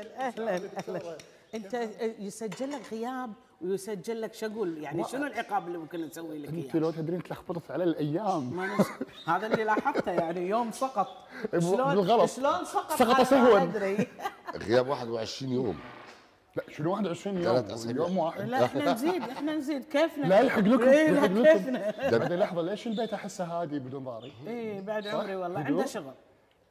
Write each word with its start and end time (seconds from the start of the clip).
أهلا 0.00 0.26
أهلا 0.26 0.60
أهلا 0.78 1.16
أنت 1.54 1.88
يسجل 2.18 2.70
لك 2.70 2.80
غياب 2.92 3.32
ويسجل 3.60 4.20
لك 4.20 4.34
شغل 4.34 4.78
يعني 4.78 5.04
شنو 5.04 5.26
العقاب 5.26 5.66
اللي 5.66 5.78
ممكن 5.78 6.06
نسوي 6.06 6.38
لك 6.38 6.48
أنت 6.48 6.74
إياه؟ 6.74 6.82
لو 6.82 6.90
تدرين 6.90 7.22
تلخبطت 7.22 7.70
على 7.70 7.84
الأيام 7.84 8.56
ما. 8.56 8.76
هذا 9.26 9.46
اللي 9.46 9.64
لاحظته 9.64 10.12
يعني 10.12 10.48
يوم 10.48 10.72
سقط 10.72 11.08
شلون 11.52 11.94
بالغلط. 11.94 12.30
شلون 12.30 12.64
سقط 12.64 12.92
سقط 12.98 13.22
سهواً. 13.22 13.62
أدري 13.62 14.06
غياب 14.66 14.88
21 14.88 15.52
يوم 15.52 15.78
لا 16.56 16.62
شنو 16.70 16.92
21 16.92 17.36
يوم 17.36 17.44
ثلاث 17.44 17.70
أسابيع. 17.72 18.06
يوم 18.06 18.18
واحد 18.18 18.40
لا 18.48 18.64
إحنا 18.64 18.92
نزيد 18.92 19.22
إحنا 19.22 19.56
نزيد 19.56 19.84
كيفنا 19.84 20.26
لا 20.26 20.40
يلحق 20.40 20.58
لكم 20.58 20.82
إيه، 20.88 21.10
لا 21.10 21.24
يلحق 21.24 21.28
لكم 21.28 21.44
كيفنا 21.44 21.92
بعدين 22.18 22.38
لحظة 22.38 22.62
ليش 22.62 22.86
البيت 22.86 23.12
أحسه 23.14 23.44
هادي 23.44 23.78
بدون 23.78 24.04
ضاري؟ 24.04 24.32
إيه 24.46 24.80
بعد؟ 24.80 25.06
عمري 25.06 25.36
والله؟ 25.36 25.60
عنده 25.60 25.86
شغل 25.86 26.14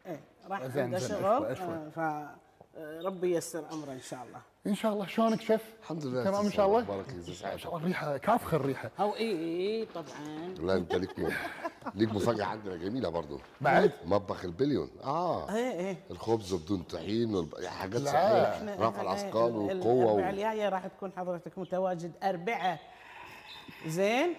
إيه 0.05 0.19
راح 0.49 0.61
عنده 0.61 0.99
شغل 0.99 1.55
ف 1.91 1.99
آه، 1.99 2.35
ربي 2.79 3.31
ييسر 3.35 3.63
أمره 3.73 3.91
إن 3.91 4.01
شاء 4.01 4.19
الله. 4.27 4.41
إن 4.67 4.75
شاء 4.75 4.93
الله. 4.93 5.07
شلونك 5.07 5.41
شيف؟ 5.41 5.61
الحمد 5.81 6.05
لله 6.05 6.23
تمام 6.23 6.45
إن 6.45 6.51
شاء 6.51 6.65
الله؟ 6.65 6.81
بارك 6.81 7.09
الله 7.09 7.27
ما 7.27 7.33
سعد 7.33 7.57
شاء 7.59 7.71
الله. 7.71 7.81
الريحة 7.83 8.17
كافخه 8.17 8.55
الريحة. 8.57 8.91
أو 8.99 9.15
إيه 9.15 9.35
إيه 9.37 9.87
طبعا. 9.95 10.55
لا 10.59 10.73
أنت 10.75 10.95
ليك 10.95 11.19
م... 11.19 11.29
ليك 11.95 12.13
مفاجأة 12.13 12.45
عندنا 12.45 12.75
جميلة 12.75 13.09
برضو. 13.09 13.39
بعد؟ 13.61 13.91
مطبخ 14.05 14.45
البليون. 14.45 14.89
آه. 15.03 15.55
إيه 15.55 15.71
إيه. 15.71 15.97
الخبز 16.11 16.53
بدون 16.53 16.81
طحين 16.83 17.35
والب... 17.35 17.65
حاجات 17.65 18.01
لا. 18.01 18.11
صحية. 18.11 18.75
رفع 18.79 19.01
الأثقال 19.01 19.47
ال- 19.51 19.57
والقوة 19.57 20.03
الاربعاء. 20.03 20.29
الجاية 20.33 20.69
راح 20.69 20.87
تكون 20.87 21.11
حضرتك 21.17 21.57
متواجد. 21.57 22.11
أربعة. 22.23 22.79
زين. 23.87 24.33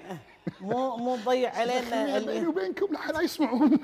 مو 0.60 0.96
مو 0.96 1.16
تضيع 1.16 1.54
علينا 1.56 2.18
بيني 2.18 2.46
وبينكم 2.46 2.86
لا 2.94 3.12
لا 3.12 3.20
يسمعون. 3.20 3.70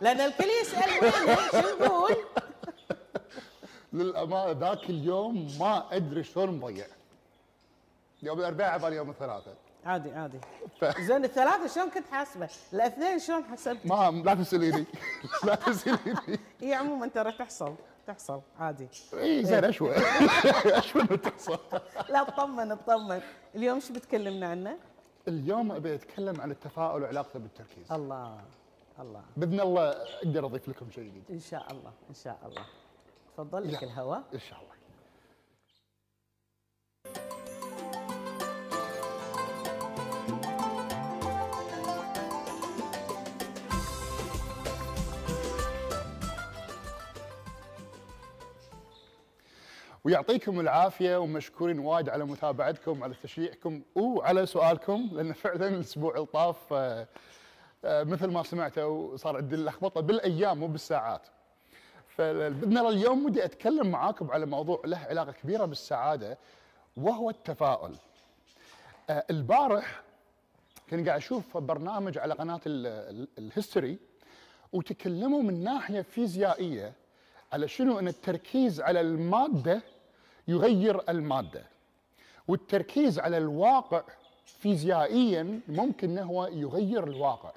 لأن 0.00 0.20
الكل 0.20 0.44
يسأل 0.62 0.90
وين؟ 1.02 1.36
شو 1.62 1.84
نقول؟ 1.84 2.16
للأمانة 3.92 4.50
ذاك 4.60 4.90
اليوم 4.90 5.48
ما 5.60 5.96
أدري 5.96 6.24
شلون 6.24 6.60
مضيع 6.60 6.86
يوم 8.22 8.38
الأربعاء 8.38 8.70
عبالي 8.72 8.96
يوم 8.96 9.10
الثلاثاء 9.10 9.54
عادي 9.84 10.10
عادي. 10.12 10.38
ف- 10.80 11.00
زين 11.00 11.24
الثلاثة 11.24 11.66
شلون 11.66 11.90
كنت 11.90 12.06
حاسبة؟ 12.10 12.48
الأثنين 12.72 13.18
شلون 13.18 13.44
حسبت؟ 13.44 13.86
ما 13.86 14.10
لا 14.24 14.34
تسأليني. 14.34 14.84
لا 15.46 15.54
تسأليني. 15.54 16.38
هي 16.60 16.74
عموما 16.74 17.06
ترى 17.08 17.32
تحصل 17.32 17.74
تحصل 18.06 18.40
عادي. 18.58 18.88
إي 19.14 19.44
زين 19.44 19.64
اشوى 19.64 19.94
اشوى 20.82 21.02
انه 21.02 21.16
تحصل 21.16 21.58
لا 22.08 22.22
اطمن 22.22 22.72
اطمن. 22.72 23.20
اليوم 23.54 23.80
شو 23.80 23.92
بتكلمنا 23.92 24.48
عنه؟ 24.50 24.76
اليوم 25.28 25.72
أبي 25.72 25.94
أتكلم 25.94 26.40
عن 26.40 26.50
التفاؤل 26.50 27.02
وعلاقته 27.02 27.38
بالتركيز. 27.38 27.92
الله 27.92 28.40
الله. 29.00 29.22
بإذن 29.36 29.60
الله 29.60 29.88
أقدر 29.90 30.46
أضيف 30.46 30.68
لكم 30.68 30.90
شيء 30.90 31.04
جديد. 31.04 31.24
إن 31.30 31.40
شاء 31.40 31.66
الله 31.72 31.92
إن 32.10 32.14
شاء 32.14 32.38
الله. 32.46 32.64
تفضل 33.38 33.72
لك 33.72 33.82
الهواء 33.84 34.24
إن 34.34 34.38
شاء 34.38 34.58
الله 34.58 34.68
ويعطيكم 50.04 50.60
العافية 50.60 51.16
ومشكورين 51.16 51.78
وايد 51.78 52.08
على 52.08 52.24
متابعتكم 52.24 53.04
على 53.04 53.14
تشجيعكم 53.22 53.82
وعلى 53.94 54.46
سؤالكم 54.46 55.08
لأن 55.12 55.32
فعلا 55.32 55.68
الأسبوع 55.68 56.16
الطاف 56.16 56.72
آه، 56.72 57.08
آه، 57.84 58.02
مثل 58.02 58.26
ما 58.26 58.42
سمعتوا 58.42 59.16
صار 59.16 59.36
عندي 59.36 59.56
لخبطه 59.56 60.00
بالأيام 60.00 60.58
مو 60.58 60.66
بالساعات. 60.66 61.28
فباذن 62.18 62.78
الله 62.78 62.88
اليوم 62.88 63.24
ودي 63.24 63.44
أتكلم 63.44 63.86
معاكم 63.90 64.30
على 64.30 64.46
موضوع 64.46 64.82
له 64.84 64.96
علاقة 64.98 65.32
كبيرة 65.32 65.64
بالسعادة 65.64 66.38
وهو 66.96 67.30
التفاؤل. 67.30 67.94
آه، 69.10 69.24
البارح 69.30 70.00
كنت 70.90 71.08
قاعد 71.08 71.18
أشوف 71.20 71.56
برنامج 71.56 72.18
على 72.18 72.34
قناة 72.34 72.60
ال- 72.66 72.86
ال- 72.86 73.28
الهيستوري 73.38 73.98
وتكلموا 74.72 75.42
من 75.42 75.64
ناحية 75.64 76.00
فيزيائية 76.00 76.92
على 77.52 77.68
شنو 77.68 77.98
إن 77.98 78.08
التركيز 78.08 78.80
على 78.80 79.00
المادة 79.00 79.82
يغير 80.48 81.10
المادة. 81.10 81.62
والتركيز 82.48 83.18
على 83.18 83.38
الواقع 83.38 84.02
فيزيائيا 84.44 85.60
ممكن 85.68 86.10
إنه 86.10 86.22
هو 86.22 86.46
يغير 86.46 87.04
الواقع. 87.04 87.52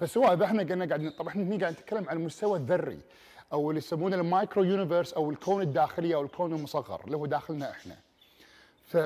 فسواء 0.00 0.44
إحنا 0.44 0.62
قلنا 0.62 0.84
قاعد 0.86 1.12
طبعا 1.18 1.28
إحنا 1.28 1.58
قاعد 1.60 1.72
نتكلم 1.72 2.08
عن 2.08 2.16
المستوى 2.16 2.58
الذري 2.58 2.98
أو 3.52 3.70
اللي 3.70 3.78
يسمونه 3.78 4.16
ال 4.16 4.24
micro 4.24 4.64
universe 4.64 5.12
أو 5.12 5.30
الكون 5.30 5.62
الداخلي 5.62 6.14
أو 6.14 6.22
الكون 6.22 6.52
المصغر 6.52 7.00
اللي 7.04 7.16
هو 7.16 7.26
داخلنا 7.26 7.70
إحنا. 7.70 7.96
ف 8.86 8.98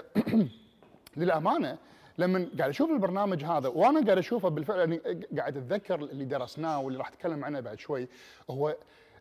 للأمانة 1.17 1.79
لما 2.19 2.49
قاعد 2.59 2.69
أشوف 2.71 2.91
البرنامج 2.91 3.45
هذا 3.45 3.69
وأنا 3.69 4.05
قاعد 4.05 4.19
أشوفه 4.19 4.49
بالفعل 4.49 4.79
يعني 4.79 5.27
قاعد 5.39 5.57
أتذكر 5.57 5.95
اللي 5.95 6.25
درسناه 6.25 6.81
واللي 6.81 6.99
راح 6.99 7.09
أتكلم 7.09 7.45
عنه 7.45 7.61
بعد 7.61 7.79
شوي 7.79 8.09
هو 8.51 8.77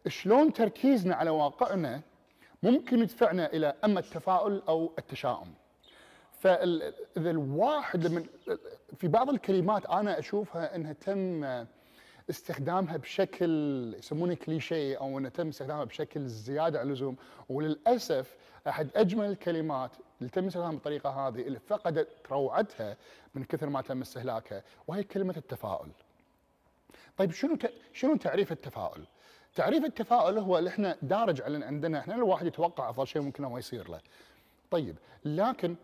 شلون 0.08 0.54
تركيزنا 0.54 1.16
على 1.16 1.30
واقعنا 1.30 2.02
ممكن 2.64 3.00
يدفعنا 3.00 3.54
إلى 3.54 3.74
أما 3.84 4.00
التفاؤل 4.00 4.62
أو 4.68 4.94
التشاؤم. 5.00 5.54
فاذا 6.40 6.94
الواحد 7.18 8.08
لما 8.08 8.24
في 8.98 9.08
بعض 9.08 9.30
الكلمات 9.30 9.86
أنا 9.86 10.20
أشوفها 10.20 10.76
إنها 10.76 10.94
تم 10.94 11.44
استخدامها 12.30 12.98
بشكل 12.98 13.46
يسمونه 14.00 14.34
كليشيه 14.34 14.98
أو 14.98 15.18
إنه 15.18 15.30
تم 15.30 15.48
استخدامها 15.48 15.84
بشكل 15.84 16.28
زيادة 16.28 16.80
عن 16.80 16.88
اللزوم 16.88 17.16
وللأسف 17.50 18.36
أحد 18.68 18.90
أجمل 18.96 19.26
الكلمات 19.26 19.92
اللي 20.20 20.30
تم 20.32 20.48
استخدامها 20.48 20.72
بالطريقة 20.74 21.10
هذه 21.10 21.42
اللي 21.42 21.60
فقدت 21.60 22.08
روعتها 22.32 22.98
من 23.36 23.44
كثر 23.44 23.70
ما 23.70 23.82
تم 23.82 24.02
استهلاكها 24.02 24.64
وهي 24.88 25.04
كلمة 25.04 25.34
التفاؤل. 25.38 25.90
طيب 27.18 27.32
شنو 27.32 27.56
ت... 27.56 27.72
شنو 27.94 28.16
تعريف 28.16 28.52
التفاؤل؟ 28.52 29.06
تعريف 29.56 29.86
التفاؤل 29.86 30.38
هو 30.38 30.58
اللي 30.58 30.70
إحنا 30.70 30.98
دارج 31.02 31.42
عندنا 31.42 32.00
إحنا 32.00 32.16
الواحد 32.16 32.46
يتوقع 32.46 32.90
أفضل 32.90 33.08
شيء 33.08 33.22
ممكن 33.22 33.44
هو 33.44 33.58
يصير 33.58 33.90
له. 33.90 34.02
طيب 34.72 34.96
لكن 35.26 35.76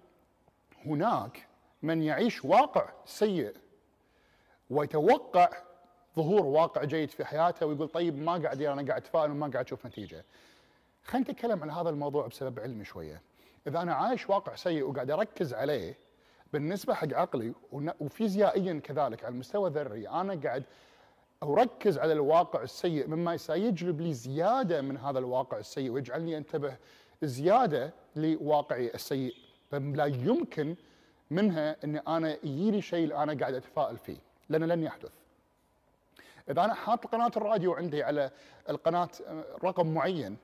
هناك 0.85 1.47
من 1.83 2.01
يعيش 2.03 2.45
واقع 2.45 2.89
سيء 3.05 3.53
ويتوقع 4.69 5.49
ظهور 6.16 6.46
واقع 6.46 6.84
جيد 6.84 7.09
في 7.09 7.25
حياته 7.25 7.66
ويقول 7.66 7.88
طيب 7.88 8.18
ما 8.18 8.31
قاعد 8.31 8.62
أنا 8.62 8.88
قاعد 8.88 9.01
اتفائل 9.01 9.31
وما 9.31 9.47
قاعد 9.47 9.66
أشوف 9.66 9.85
نتيجة. 9.85 10.25
خلينا 11.03 11.31
نتكلم 11.31 11.63
عن 11.63 11.69
هذا 11.72 11.90
الموضوع 11.90 12.28
بسبب 12.28 12.59
علمي 12.59 12.85
شوية. 12.85 13.22
إذا 13.68 13.81
أنا 13.81 13.94
عايش 13.94 14.29
واقع 14.29 14.56
سيء 14.56 14.84
وقاعد 14.84 15.12
أركز 15.12 15.53
عليه 15.53 15.97
بالنسبة 16.53 16.94
حق 16.94 17.13
عقلي 17.13 17.53
وفيزيائيا 18.00 18.81
كذلك 18.84 19.24
على 19.24 19.34
المستوى 19.34 19.69
الذري 19.69 20.09
أنا 20.09 20.40
قاعد 20.44 20.63
أركز 21.44 21.97
على 21.97 22.13
الواقع 22.13 22.62
السيء 22.62 23.07
مما 23.07 23.38
سيجلب 23.38 24.01
لي 24.01 24.13
زيادة 24.13 24.81
من 24.81 24.97
هذا 24.97 25.19
الواقع 25.19 25.57
السيء 25.57 25.91
ويجعلني 25.91 26.38
أنتبه 26.38 26.78
زيادة 27.24 27.94
لواقعي 28.16 28.94
السيء 28.94 29.35
فلا 29.72 30.06
يمكن 30.06 30.75
منها 31.31 31.75
ان 31.84 31.95
أنا 31.95 32.38
يجيني 32.44 32.81
شيء 32.81 33.16
أنا 33.24 33.34
قاعد 33.40 33.53
أتفائل 33.53 33.97
فيه 33.97 34.18
لأنه 34.50 34.66
لن 34.66 34.84
يحدث. 34.84 35.12
إذا 36.49 36.65
أنا 36.65 36.73
حاط 36.73 37.07
قناة 37.07 37.31
الراديو 37.37 37.73
عندي 37.73 38.03
على 38.03 38.31
القناة 38.69 39.09
آه، 39.27 39.43
رقم 39.63 39.93
معين 39.93 40.37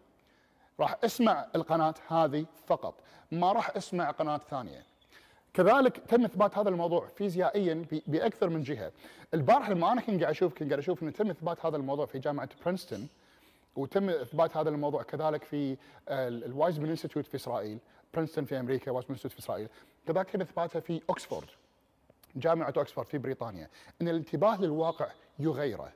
راح 0.79 0.97
أسمع 1.03 1.45
القناة 1.55 1.93
هذه 2.07 2.45
فقط 2.67 2.93
ما 3.31 3.51
راح 3.51 3.77
أسمع 3.77 4.11
قناة 4.11 4.37
ثانية. 4.37 4.83
كذلك 5.53 5.97
تم 5.97 6.23
إثبات 6.23 6.57
هذا 6.57 6.69
الموضوع 6.69 7.07
فيزيائيا 7.07 7.85
بأكثر 8.07 8.49
من 8.49 8.63
جهة. 8.63 8.91
البارح 9.33 9.69
لما 9.69 9.91
أنا 9.91 10.01
كنت 10.01 10.21
قاعد 10.21 10.31
أشوف 10.31 10.53
كنت 10.53 10.67
قاعد 10.69 10.79
أشوف 10.79 11.03
إنه 11.03 11.11
تم 11.11 11.29
إثبات 11.29 11.65
هذا 11.65 11.77
الموضوع 11.77 12.05
في 12.05 12.19
جامعة 12.19 12.49
برينستون 12.63 13.07
وتم 13.75 14.09
إثبات 14.09 14.57
هذا 14.57 14.69
الموضوع 14.69 15.03
كذلك 15.03 15.43
في 15.43 15.77
ال 16.09 16.18
Weizmann 16.18 16.89
Institute 16.89 17.27
في 17.27 17.35
إسرائيل، 17.35 17.77
برينستون 18.13 18.45
في 18.45 18.59
أمريكا، 18.59 18.91
Weizmann 18.91 19.11
Institute 19.11 19.33
في 19.33 19.39
إسرائيل، 19.39 19.67
كذلك 20.07 20.29
تم 20.29 20.41
اثباتها 20.41 20.79
في 20.79 21.01
اوكسفورد 21.09 21.47
جامعة 22.35 22.73
اوكسفورد 22.77 23.07
في 23.07 23.17
بريطانيا، 23.17 23.69
إن 24.01 24.07
الانتباه 24.07 24.61
للواقع 24.61 25.07
يغيره 25.39 25.93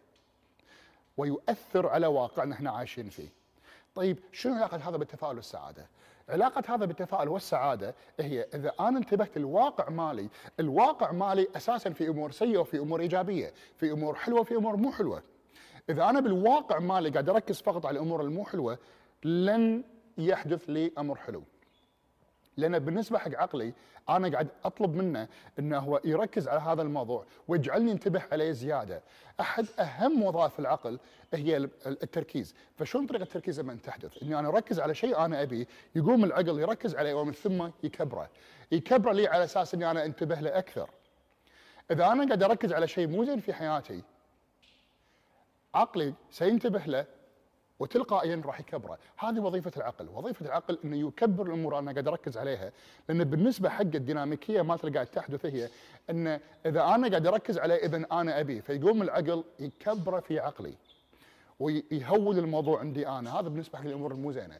ويؤثر 1.18 1.88
على 1.88 2.08
واقعنا 2.08 2.56
إحنا 2.56 2.72
عايشين 2.72 3.10
فيه. 3.10 3.30
طيب 3.96 4.20
شنو 4.32 4.54
علاقة 4.54 4.90
هذا 4.90 4.98
بالتفاؤل 4.98 5.36
والسعادة؟ 5.36 5.88
علاقة 6.30 6.76
هذا 6.76 6.86
بالتفاؤل 6.86 7.30
والسعادة 7.30 7.96
هي 8.20 8.48
إذا 8.54 8.74
أنا 8.80 8.98
انتبهت 8.98 9.38
الواقع 9.38 9.90
مالي، 9.90 10.30
الواقع 10.60 11.12
مالي 11.12 11.48
أساسا 11.56 11.90
في 11.90 12.08
أمور 12.08 12.32
سيئة 12.32 12.58
وفي 12.58 12.80
أمور 12.80 13.02
إيجابية، 13.02 13.54
في 13.78 13.92
أمور 13.92 14.16
حلوة 14.16 14.40
وفي 14.40 14.56
أمور 14.56 14.76
مو 14.76 14.92
حلوة. 14.92 15.24
إذا 15.90 16.10
أنا 16.10 16.20
بالواقع 16.20 16.80
مالي 16.80 17.10
قاعد 17.10 17.30
أركز 17.30 17.62
فقط 17.62 17.86
على 17.86 17.96
الأمور 17.96 18.22
المو 18.22 18.46
حلوة 18.46 18.78
لن 19.24 19.84
يحدث 20.18 20.64
لي 20.70 20.92
أمر 20.98 21.16
حلو. 21.16 21.44
لأن 22.58 22.80
بالنسبة 22.80 23.18
حق 23.18 23.36
عقلي 23.36 23.74
أنا 24.10 24.32
قاعد 24.32 24.48
أطلب 24.66 24.96
منه 24.96 25.28
إنه 25.60 25.80
هو 25.80 26.02
يركز 26.06 26.48
على 26.48 26.60
هذا 26.60 26.82
الموضوع 26.82 27.26
ويجعلني 27.48 27.92
انتبه 27.92 28.24
عليه 28.32 28.52
زيادة. 28.52 29.02
أحد 29.40 29.66
أهم 29.80 30.24
وظائف 30.24 30.60
العقل 30.60 31.00
هي 31.34 31.58
ال- 31.58 31.70
التركيز، 31.86 32.56
فشلون 32.78 33.08
طريقة 33.08 33.24
التركيز 33.24 33.60
لما 33.60 33.76
تحدث؟ 33.84 34.24
إني 34.24 34.40
أنا 34.40 34.48
أركز 34.48 34.80
على 34.80 34.96
شيء 34.96 35.18
أنا 35.26 35.42
ابيه، 35.42 35.68
يقوم 35.96 36.24
العقل 36.24 36.60
يركز 36.60 36.96
عليه 36.96 37.14
ومن 37.14 37.32
ثم 37.34 37.70
يكبره. 37.84 38.30
يكبره 38.72 39.12
لي 39.12 39.28
على 39.28 39.44
أساس 39.44 39.74
إني 39.74 39.92
أنا 39.92 40.06
أنتبه 40.06 40.40
له 40.40 40.58
أكثر. 40.58 40.90
إذا 41.92 42.08
أنا 42.08 42.26
قاعد 42.26 42.44
أركز 42.44 42.74
على 42.74 42.88
شيء 42.88 43.08
مو 43.08 43.24
زين 43.24 43.40
في 43.40 43.54
حياتي 43.54 44.04
عقلي 45.74 46.14
سينتبه 46.32 46.80
له 46.86 47.06
وتلقائيا 47.80 48.42
راح 48.46 48.60
يكبره، 48.60 48.98
هذه 49.18 49.40
وظيفة 49.40 49.72
العقل، 49.78 50.10
وظيفة 50.10 50.46
العقل 50.46 50.78
إنه 50.84 51.08
يكبر 51.08 51.46
الأمور 51.48 51.80
أنا 51.80 51.92
قاعد 51.92 52.08
أركز 52.08 52.38
عليها، 52.38 52.72
لأن 53.10 53.24
بالنسبة 53.24 53.70
حق 53.70 53.82
الديناميكية 53.82 54.62
مالت 54.62 54.84
اللي 54.84 54.94
قاعد 54.94 55.08
تحدث 55.08 55.46
هي 55.46 55.70
ان 56.10 56.40
إذا 56.66 56.84
أنا 56.84 57.10
قاعد 57.10 57.28
أركز 57.28 57.58
عليه 57.58 57.76
اذا 57.76 57.98
أنا 58.12 58.40
ابيه، 58.40 58.62
فيقوم 58.62 59.02
العقل 59.02 59.44
يكبره 59.60 60.20
في 60.20 60.40
عقلي. 60.40 60.74
ويهول 61.60 62.40
الموضوع 62.40 62.80
عندي 62.80 63.08
أنا، 63.08 63.40
هذا 63.40 63.48
بالنسبة 63.48 63.80
حق 63.80 63.86
الأمور 63.86 64.12
المو 64.12 64.32
زينه. 64.32 64.60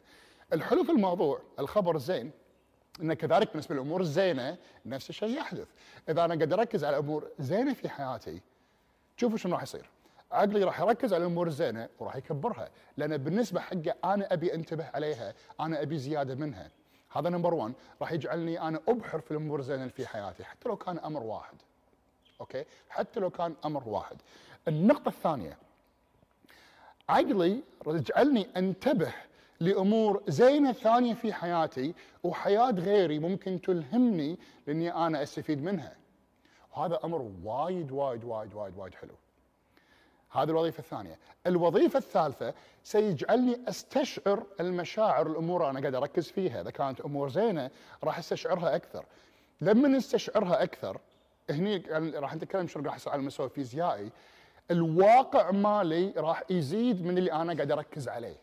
الحلو 0.52 0.84
في 0.84 0.92
الموضوع 0.92 1.40
الخبر 1.58 1.96
الزين 1.96 2.30
إن 3.00 3.14
كذلك 3.14 3.50
بالنسبة 3.50 3.74
للأمور 3.74 4.00
الزينه 4.00 4.56
نفس 4.86 5.10
الشيء 5.10 5.38
يحدث، 5.38 5.68
إذا 6.08 6.24
أنا 6.24 6.34
قاعد 6.34 6.52
أركز 6.52 6.84
على 6.84 6.98
أمور 6.98 7.28
زينة 7.38 7.74
في 7.74 7.88
حياتي 7.88 8.40
شوفوا 9.16 9.38
شنو 9.38 9.52
راح 9.52 9.62
يصير. 9.62 9.90
عقلي 10.32 10.64
راح 10.64 10.80
يركز 10.80 11.14
على 11.14 11.24
الأمور 11.24 11.46
الزينه 11.46 11.88
وراح 11.98 12.16
يكبرها. 12.16 12.68
لأن 12.96 13.16
بالنسبة 13.16 13.60
حقه 13.60 13.94
أنا 14.04 14.32
أبي 14.32 14.54
أنتبه 14.54 14.90
عليها 14.94 15.34
أنا 15.60 15.82
أبي 15.82 15.98
زيادة 15.98 16.34
منها. 16.34 16.70
هذا 17.10 17.28
number 17.28 17.54
1 17.54 17.72
راح 18.00 18.12
يجعلني 18.12 18.60
أنا 18.60 18.80
أبحر 18.88 19.20
في 19.20 19.30
الأمور 19.30 19.58
الزينه 19.60 19.88
في 19.88 20.06
حياتي 20.06 20.44
حتى 20.44 20.68
لو 20.68 20.76
كان 20.76 20.98
أمر 20.98 21.22
واحد. 21.22 21.54
okay؟ 22.40 22.64
حتى 22.88 23.20
لو 23.20 23.30
كان 23.30 23.54
أمر 23.64 23.88
واحد. 23.88 24.16
النقطة 24.68 25.08
الثانية. 25.08 25.58
عقلي 27.08 27.62
يجعلني 27.86 28.48
أنتبه 28.56 29.12
لأمور 29.60 30.22
زينة 30.28 30.72
ثانية 30.72 31.14
في 31.14 31.32
حياتي 31.32 31.94
وحياة 32.22 32.70
غيري 32.70 33.18
ممكن 33.18 33.60
تلهمني 33.60 34.38
لأني 34.66 34.94
أنا 34.94 35.22
أستفيد 35.22 35.62
منها. 35.62 35.96
وهذا 36.76 37.00
أمر 37.04 37.30
وايد 37.44 37.90
وايد 37.92 38.24
وايد 38.24 38.54
وايد 38.54 38.76
وايد 38.76 38.94
حلو. 38.94 39.14
هذه 40.34 40.50
الوظيفة 40.50 40.78
الثانية. 40.78 41.18
الوظيفة 41.46 41.98
الثالثة 41.98 42.54
سيجعلني 42.84 43.60
أستشعر 43.68 44.46
المشاعر 44.60 45.26
الأمور 45.26 45.70
أنا 45.70 45.80
قاعد 45.80 45.94
أركز 45.94 46.30
فيها. 46.30 46.60
إذا 46.60 46.70
كانت 46.70 47.00
أمور 47.00 47.28
زينة 47.28 47.70
راح 48.04 48.18
أستشعرها 48.18 48.76
أكثر. 48.76 49.04
لما 49.60 49.88
نستشعرها 49.88 50.62
أكثر 50.62 50.98
هني 51.50 51.82
يعني 51.86 52.10
راح 52.10 52.34
نتكلم 52.34 52.66
شنو 52.66 52.82
راح 52.82 52.98
على 53.08 53.20
المستوى 53.20 53.46
الفيزيائي. 53.46 54.10
الواقع 54.70 55.50
مالي 55.50 56.12
راح 56.16 56.42
يزيد 56.50 57.04
من 57.04 57.18
اللي 57.18 57.32
أنا 57.32 57.54
قاعد 57.54 57.72
أركز 57.72 58.08
عليه. 58.08 58.36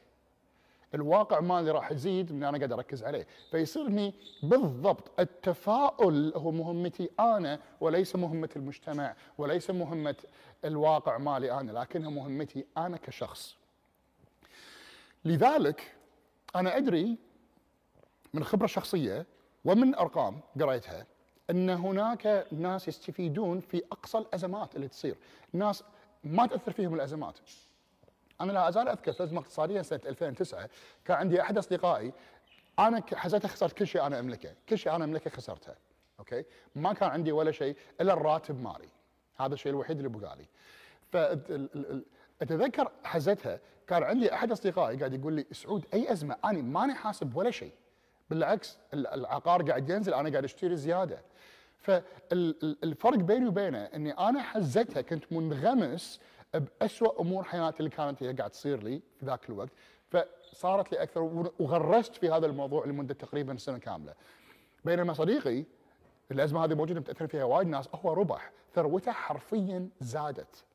الواقع 0.95 1.39
مالي 1.39 1.71
راح 1.71 1.91
يزيد 1.91 2.31
من 2.31 2.43
أنا 2.43 2.57
قاعد 2.57 2.71
أركز 2.71 3.03
عليه. 3.03 3.27
فيصيرني 3.51 4.13
بالضبط 4.43 5.19
التفاؤل 5.19 6.33
هو 6.35 6.51
مهمتي 6.51 7.09
أنا 7.19 7.59
وليس 7.81 8.15
مهمة 8.15 8.49
المجتمع 8.55 9.15
وليس 9.37 9.69
مهمة 9.69 10.15
الواقع 10.65 11.17
مالي 11.17 11.51
أنا 11.51 11.71
لكنها 11.71 12.09
مهمتي 12.09 12.65
أنا 12.77 12.97
كشخص. 12.97 13.57
لذلك 15.25 15.95
أنا 16.55 16.77
أدري 16.77 17.17
من 18.33 18.43
خبرة 18.43 18.67
شخصية 18.67 19.25
ومن 19.65 19.95
أرقام 19.95 20.39
قريتها 20.59 21.05
أن 21.49 21.69
هناك 21.69 22.47
ناس 22.51 22.87
يستفيدون 22.87 23.59
في 23.59 23.83
أقصى 23.91 24.17
الأزمات 24.17 24.75
اللي 24.75 24.87
تصير، 24.87 25.17
ناس 25.53 25.83
ما 26.23 26.47
تأثر 26.47 26.71
فيهم 26.71 26.93
الأزمات. 26.93 27.37
أنا 28.43 28.51
لا 28.51 28.69
أزال 28.69 28.87
أذكر 28.89 29.11
في 29.13 29.19
الازمه 29.19 29.39
الاقتصاديه 29.39 29.81
سنة 29.81 29.99
2009 30.05 30.69
كان 31.05 31.17
عندي 31.17 31.41
أحد 31.41 31.57
أصدقائي 31.57 32.13
أنا 32.79 33.03
حسيت 33.13 33.45
خسرت 33.47 33.73
كل 33.77 33.87
شيء 33.87 34.05
أنا 34.05 34.19
أملكه، 34.19 34.53
كل 34.69 34.77
شيء 34.77 34.95
أنا 34.95 35.05
أملكه 35.05 35.29
خسرته. 35.29 35.73
أوكي؟ 36.19 36.43
ما 36.75 36.93
كان 36.93 37.09
عندي 37.09 37.31
ولا 37.31 37.51
شيء 37.51 37.75
إلا 38.01 38.13
الراتب 38.13 38.61
مالي. 38.63 38.87
هذا 39.39 39.53
الشيء 39.53 39.71
الوحيد 39.71 39.97
اللي 39.97 40.09
بقى 40.09 40.35
لي. 40.37 40.45
فاتذكر 42.39 42.91
حزتها 43.03 43.59
كان 43.87 44.03
عندي 44.03 44.33
أحد 44.33 44.51
أصدقائي 44.51 44.97
قاعد 44.97 45.13
يقول 45.13 45.33
لي 45.33 45.45
سعود 45.51 45.85
أي 45.93 46.11
أزمة 46.11 46.35
أنا 46.45 46.61
ماني 46.61 46.93
حاسب 46.93 47.35
ولا 47.35 47.51
شيء. 47.51 47.71
بالعكس 48.29 48.77
ال- 48.93 49.07
العقار 49.07 49.61
قاعد 49.69 49.89
ينزل 49.89 50.13
أنا 50.13 50.29
قاعد 50.29 50.43
أشتري 50.43 50.75
زيادة. 50.75 51.21
فالفرق 51.79 53.17
بيني 53.17 53.47
وبينه 53.47 53.77
إني 53.77 54.11
أنا 54.11 54.41
حزتها 54.41 55.01
كنت 55.01 55.33
منغمس 55.33 56.19
بأسوأ 56.53 57.21
أمور 57.21 57.43
حياتي 57.43 57.79
اللي 57.79 57.89
كانت 57.89 58.23
هي 58.23 58.33
قاعد 58.33 58.49
تصير 58.49 58.83
لي 58.83 59.01
في 59.19 59.25
ذاك 59.25 59.49
الوقت 59.49 59.69
فصارت 60.09 60.91
لي 60.91 61.03
أكثر 61.03 61.21
وغرست 61.59 62.15
في 62.15 62.29
هذا 62.29 62.45
الموضوع 62.45 62.85
لمدة 62.85 63.13
تقريبا 63.13 63.57
سنة 63.57 63.77
كاملة. 63.77 64.13
بينما 64.85 65.13
صديقي 65.13 65.65
الأزمة 66.31 66.63
هذه 66.63 66.73
موجودة 66.73 66.99
متاثر 66.99 67.27
فيها 67.27 67.43
وايد 67.43 67.67
ناس 67.67 67.89
هو 67.95 68.13
ربح 68.13 68.51
ثروته 68.73 69.11
حرفيا 69.11 69.89
زادت. 69.99 70.65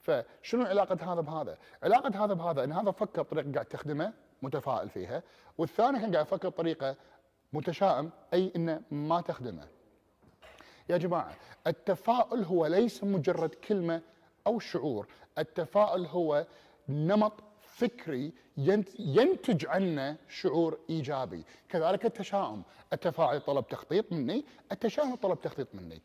فشنو 0.00 0.64
علاقة 0.64 1.12
هذا 1.12 1.20
بهذا؟ 1.20 1.58
علاقة 1.82 2.24
هذا 2.24 2.34
بهذا 2.34 2.64
إن 2.64 2.72
هذا 2.72 2.90
فكر 2.90 3.22
بطريقه 3.22 3.52
قاعد 3.52 3.66
تخدمه 3.66 4.12
متفائل 4.42 4.88
فيها 4.88 5.22
والثاني 5.58 6.00
كان 6.00 6.12
قاعد 6.12 6.26
يفكر 6.26 6.48
بطريقه 6.48 6.96
متشائم 7.52 8.10
أي 8.34 8.52
إنه 8.56 8.82
ما 8.90 9.20
تخدمه. 9.20 9.68
يا 10.88 10.96
جماعة 10.96 11.34
التفاؤل 11.66 12.44
هو 12.44 12.66
ليس 12.66 13.04
مجرد 13.04 13.54
كلمة 13.54 14.02
أو 14.48 14.58
شعور، 14.58 15.06
التفاؤل 15.38 16.06
هو 16.06 16.46
نمط 16.88 17.32
فكري 17.62 18.32
ينت- 18.56 19.00
ينتج 19.00 19.66
عنه 19.66 20.16
شعور 20.28 20.78
إيجابي، 20.90 21.44
كذلك 21.68 22.06
التشاؤم، 22.06 22.62
التفاؤل 22.92 23.40
طلب 23.40 23.66
تخطيط 23.66 24.12
مني، 24.12 24.44
التشاؤم 24.72 25.14
طلب 25.14 25.40
تخطيط 25.40 25.68
مني. 25.74 26.02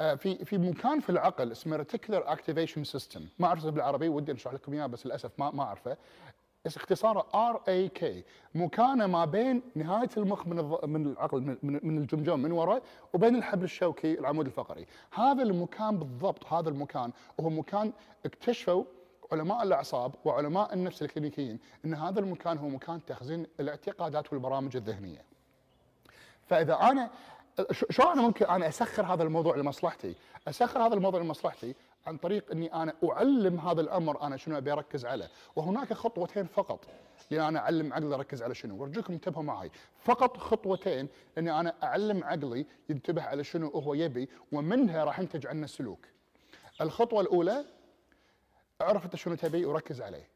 آه، 0.00 0.14
في 0.14 0.44
في 0.44 0.58
مكان 0.58 1.00
في 1.00 1.10
العقل 1.10 1.52
اسمه 1.52 1.76
reticular 1.76 2.32
activation 2.32 2.84
system 2.84 3.28
ما 3.38 3.46
اعرف 3.46 3.58
اسمه 3.58 3.70
بالعربي 3.70 4.08
ودي 4.08 4.32
اشرح 4.32 4.54
لكم 4.54 4.72
إياه 4.74 4.86
بس 4.86 5.06
للأسف 5.06 5.30
ما 5.38 5.50
ما 5.50 5.62
أعرفه. 5.62 5.96
اختصاره؟ 6.66 7.26
R 7.34 7.62
A 7.68 7.88
S 7.88 8.24
مكانه 8.54 9.06
ما 9.06 9.24
بين 9.24 9.62
نهاية 9.74 10.08
المخ 10.16 10.46
من 10.46 10.58
الض- 10.58 10.84
من 10.84 11.06
العقل 11.06 11.40
من, 11.40 11.80
من- 11.82 11.98
الجمجمه 11.98 12.36
من 12.36 12.52
وراء 12.52 12.82
وبين 13.14 13.36
الحبل 13.36 13.64
الشوكي 13.64 14.18
العمود 14.18 14.46
الفقري. 14.46 14.86
هذا 15.14 15.42
المكان 15.42 15.98
بالضبط 15.98 16.46
هذا 16.52 16.68
المكان 16.68 17.12
وهو 17.38 17.50
مكان 17.50 17.92
اكتشفوا 18.26 18.84
علماء 19.32 19.62
الأعصاب 19.62 20.14
وعلماء 20.24 20.74
النفس 20.74 21.02
الكلينيكيين 21.02 21.58
إن 21.84 21.94
هذا 21.94 22.20
المكان 22.20 22.58
هو 22.58 22.68
مكان 22.68 23.00
تخزين 23.06 23.46
الاعتقادات 23.60 24.32
والبرامج 24.32 24.76
الذهنية. 24.76 25.24
فإذا 26.46 26.74
أنا 26.74 27.10
ش- 27.70 27.84
شلون 27.90 28.08
أنا 28.12 28.22
ممكن 28.22 28.46
أنا 28.46 28.68
أسخر 28.68 29.06
هذا 29.06 29.22
الموضوع 29.22 29.56
لمصلحتي؟ 29.56 30.14
أسخر 30.48 30.86
هذا 30.86 30.94
الموضوع 30.94 31.20
لمصلحتي 31.20 31.74
عن 32.06 32.16
طريق 32.16 32.50
إني 32.50 32.74
أنا 32.74 32.94
أعلم 33.04 33.60
هذا 33.60 33.80
الأمر 33.80 34.22
أنا 34.22 34.36
شنو 34.36 34.58
أبي 34.58 34.72
أركز 34.72 35.06
عليه، 35.06 35.28
وهناك 35.56 35.92
خطوتين 35.92 36.46
فقط 36.46 36.86
لأن 37.30 37.42
أنا 37.42 37.58
أعلم 37.58 37.92
عقلي 37.92 38.14
أركز 38.14 38.42
على 38.42 38.54
شنو، 38.54 38.82
وأرجوكم 38.82 39.12
انتبهوا 39.12 39.42
معي، 39.42 39.70
فقط 39.98 40.36
خطوتين 40.36 41.08
إني 41.38 41.60
أنا 41.60 41.74
أعلم 41.82 42.24
عقلي 42.24 42.66
ينتبه 42.88 43.22
على 43.22 43.44
شنو 43.44 43.68
هو 43.68 43.94
يبي 43.94 44.28
ومنها 44.52 45.04
راح 45.04 45.20
ينتج 45.20 45.46
عنه 45.46 45.66
سلوك. 45.66 46.06
الخطوة 46.80 47.20
الأولى 47.20 47.64
أعرف 48.80 49.04
أنت 49.04 49.16
شنو 49.16 49.34
تبي 49.34 49.64
وركز 49.64 50.00
عليه. 50.00 50.28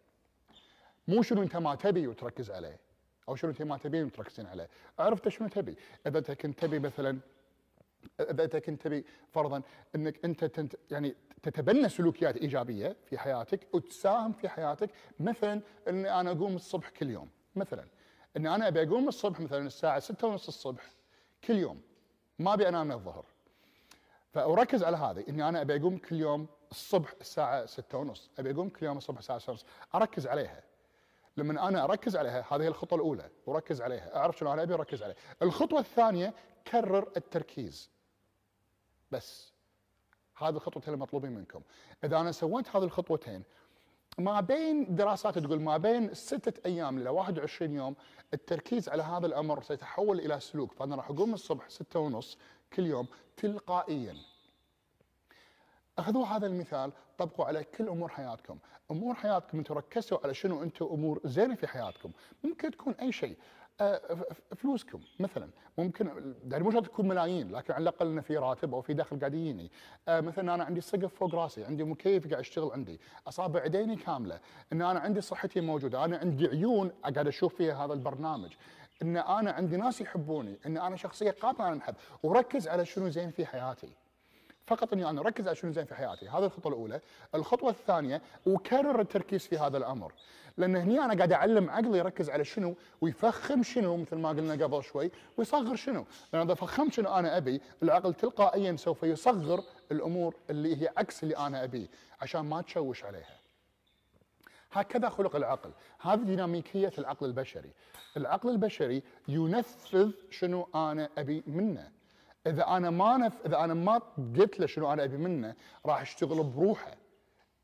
مو 1.08 1.22
شنو 1.22 1.42
أنت 1.42 1.56
ما 1.56 1.74
تبي 1.74 2.06
وتركز 2.06 2.50
عليه. 2.50 2.78
أو 3.28 3.36
شنو 3.36 3.50
أنت 3.50 3.62
ما 3.62 3.78
تبين 3.78 4.04
وتركزين 4.04 4.46
عليه. 4.46 4.68
عرفت 4.98 5.28
شنو 5.28 5.48
تبي. 5.48 5.76
إذا 6.06 6.18
أنت 6.18 6.30
كنت 6.30 6.58
تبي 6.58 6.78
مثلا 6.78 7.18
اذا 8.20 8.44
أنت 8.44 8.56
كنت 8.56 8.82
تبي 8.82 9.04
فرضا 9.32 9.62
أنك 9.94 10.24
أنت 10.24 10.44
تنت 10.44 10.76
يعني 10.90 11.16
تتبنى 11.42 11.88
سلوكيات 11.88 12.36
إيجابية 12.36 12.96
في 13.06 13.18
حياتك 13.18 13.74
وتساهم 13.74 14.32
في 14.32 14.48
حياتك. 14.48 14.90
مثلا 15.20 15.60
أني 15.88 16.20
أنا 16.20 16.30
أقوم 16.30 16.56
الصبح 16.56 16.88
كل 16.90 17.10
يوم 17.10 17.28
مثلا 17.56 17.86
أني 18.36 18.54
أنا 18.54 18.68
أبي 18.68 18.82
أقوم 18.82 19.08
الصبح 19.08 19.40
مثلا 19.40 19.66
الساعة 19.66 19.98
6 19.98 20.28
ونص 20.28 20.48
الصبح 20.48 20.90
كل 21.44 21.56
يوم 21.56 21.80
ما 22.38 22.54
أبي 22.54 22.68
أنام 22.68 22.92
الظهر. 22.92 23.24
فأركز 24.32 24.82
على 24.82 24.96
هذه 24.96 25.24
أني 25.28 25.48
أنا 25.48 25.60
أبي 25.60 25.76
أقوم 25.76 25.98
كل 25.98 26.16
يوم 26.16 26.46
الصبح 26.70 27.14
الساعة 27.20 27.66
6 27.66 27.98
ونص 27.98 28.30
أبي 28.38 28.50
أقوم 28.50 28.68
كل 28.68 28.86
يوم 28.86 28.96
الصبح 28.96 29.18
الساعة 29.18 29.38
6 29.38 29.50
ونص. 29.50 29.64
أركز 29.94 30.26
عليها. 30.26 30.62
لما 31.36 31.68
أنا 31.68 31.84
أركز 31.84 32.16
عليها 32.16 32.44
هذه 32.50 32.66
الخطوة 32.66 32.98
الأولى 32.98 33.30
وركز 33.46 33.82
عليها 33.82 34.16
أعرف 34.16 34.38
شنو 34.38 34.52
أنا 34.52 34.62
أبي 34.62 34.74
أركز 34.74 35.02
عليها. 35.02 35.16
الخطوة 35.42 35.80
الثانية 35.80 36.34
كرر 36.66 37.12
التركيز. 37.16 37.90
بس. 39.12 39.52
هذه 40.36 40.56
الخطوتين 40.56 40.94
المطلوبين 40.94 41.32
منكم. 41.32 41.60
إذا 42.04 42.20
أنا 42.20 42.32
سويت 42.32 42.76
هذه 42.76 42.84
الخطوتين 42.84 43.42
ما 44.18 44.40
بين 44.40 44.94
دراسات 44.94 45.38
تقول 45.38 45.60
ما 45.60 45.76
بين 45.76 46.14
ستة 46.14 46.66
أيام 46.66 46.98
إلى 46.98 47.10
21 47.10 47.74
يوم 47.74 47.96
التركيز 48.34 48.88
على 48.88 49.02
هذا 49.02 49.26
الأمر 49.26 49.62
سيتحول 49.62 50.18
إلى 50.20 50.40
سلوك. 50.40 50.72
فأنا 50.72 50.96
راح 50.96 51.10
أقوم 51.10 51.34
الصبح 51.34 51.68
ستة 51.68 52.00
ونص 52.00 52.38
كل 52.72 52.86
يوم 52.86 53.06
تلقائيا. 53.36 54.16
أخذوا 55.98 56.26
هذا 56.26 56.46
المثال 56.46 56.92
طبقوا 57.18 57.44
على 57.44 57.64
كل 57.64 57.88
أمور 57.88 58.08
حياتكم، 58.08 58.58
أمور 58.90 59.14
حياتكم 59.14 59.58
أنتم 59.58 59.74
ركزتوا 59.74 60.18
على 60.24 60.34
شنو 60.34 60.62
أنتم 60.62 60.86
أمور 60.86 61.20
زينة 61.24 61.54
في 61.54 61.66
حياتكم، 61.66 62.10
ممكن 62.44 62.70
تكون 62.70 62.94
أي 62.94 63.12
شيء، 63.12 63.36
فلوسكم 64.56 65.00
مثلا. 65.20 65.50
ممكن 65.78 66.34
يعني 66.50 66.72
شرط 66.72 66.86
تكون 66.86 67.08
ملايين 67.08 67.50
لكن 67.50 67.72
على 67.72 67.82
الأقل 67.82 68.06
إنه 68.06 68.20
في 68.20 68.36
راتب 68.36 68.74
أو 68.74 68.80
في 68.80 68.94
دخل 68.94 69.18
قاعد 69.18 69.34
يجيني، 69.34 69.70
آه، 70.08 70.20
مثلا 70.20 70.54
أنا 70.54 70.64
عندي 70.64 70.80
سقف 70.80 71.14
فوق 71.14 71.34
راسي، 71.34 71.64
عندي 71.64 71.84
مكيف 71.84 72.28
قاعد 72.28 72.40
يشتغل 72.40 72.70
عندي، 72.72 73.00
أصابع 73.28 73.60
عيني 73.60 73.96
كاملة، 73.96 74.40
إن 74.72 74.82
أنا 74.82 75.00
عندي 75.00 75.20
صحتي 75.20 75.60
موجودة، 75.60 76.04
أنا 76.04 76.16
عندي 76.16 76.46
عيون 76.46 76.88
قاعد 76.88 77.28
أشوف 77.28 77.54
فيها 77.54 77.84
هذا 77.84 77.92
البرنامج، 77.92 78.52
إن 79.02 79.16
أنا 79.16 79.50
عندي 79.50 79.76
ناس 79.76 80.00
يحبوني، 80.00 80.58
إن 80.66 80.76
أنا 80.76 80.96
شخصية 80.96 81.30
قابله 81.30 81.68
ان 81.68 81.72
انحب، 81.72 81.94
وركز 82.22 82.68
على 82.68 82.86
شنو 82.86 83.08
زين 83.08 83.30
في 83.30 83.46
حياتي. 83.46 84.03
فقط 84.66 84.92
أني 84.92 85.10
أنا 85.10 85.20
أركز 85.20 85.46
على 85.46 85.56
شنو 85.56 85.72
زين 85.72 85.84
في 85.84 85.94
حياتي، 85.94 86.28
هذه 86.28 86.44
الخطوة 86.44 86.72
الأولى، 86.72 87.00
الخطوة 87.34 87.70
الثانية 87.70 88.22
وكرر 88.46 89.00
التركيز 89.00 89.46
في 89.46 89.58
هذا 89.58 89.76
الأمر، 89.76 90.12
لأن 90.56 90.76
هني 90.76 91.00
أنا 91.00 91.14
قاعد 91.14 91.32
أعلم 91.32 91.70
عقلي 91.70 91.98
يركز 91.98 92.30
على 92.30 92.44
شنو 92.44 92.74
ويفخم 93.00 93.62
شنو 93.62 93.96
مثل 93.96 94.16
ما 94.16 94.28
قلنا 94.28 94.64
قبل 94.64 94.82
شوي 94.82 95.10
ويصغر 95.36 95.76
شنو، 95.76 96.06
لأن 96.32 96.42
إذا 96.42 96.54
فخمت 96.54 96.92
شنو 96.92 97.08
أنا 97.08 97.36
أبي، 97.36 97.60
العقل 97.82 98.14
تلقائيا 98.14 98.76
سوف 98.76 99.02
يصغر 99.02 99.64
الأمور 99.92 100.34
اللي 100.50 100.82
هي 100.82 100.90
عكس 100.96 101.22
اللي 101.22 101.36
أنا 101.36 101.64
ابيه 101.64 101.86
عشان 102.20 102.40
ما 102.40 102.62
تشوش 102.62 103.04
عليها. 103.04 103.36
هكذا 104.72 105.08
خلق 105.08 105.36
العقل. 105.36 105.70
هذه 106.00 106.22
ديناميكية 106.22 106.92
العقل 106.98 107.26
البشري. 107.26 107.70
العقل 108.16 108.48
البشري 108.50 109.02
ينفذ 109.28 110.10
شنو 110.30 110.68
أنا 110.74 111.08
أبي 111.18 111.42
منه. 111.46 111.90
إذا 112.46 112.68
أنا 112.68 112.90
ما 112.90 113.16
نف... 113.16 113.46
إذا 113.46 113.64
أنا 113.64 113.74
ما 113.74 114.00
قلت 114.38 114.60
له 114.60 114.66
شنو 114.66 114.92
أنا 114.92 115.04
أبي 115.04 115.16
منه 115.16 115.54
راح 115.86 116.02
يشتغل 116.02 116.42
بروحه 116.42 116.96